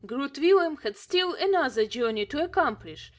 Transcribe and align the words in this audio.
Groot 0.03 0.39
Willem 0.39 0.77
had 0.77 0.97
still 0.97 1.35
another 1.35 1.85
journey 1.85 2.25
to 2.25 2.43
accomplish. 2.43 3.09